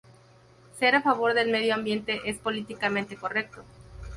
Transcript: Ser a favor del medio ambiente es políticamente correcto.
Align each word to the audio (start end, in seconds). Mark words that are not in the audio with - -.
Ser 0.79 0.95
a 0.95 1.03
favor 1.03 1.35
del 1.35 1.51
medio 1.51 1.75
ambiente 1.75 2.21
es 2.25 2.39
políticamente 2.39 3.15
correcto. 3.17 3.61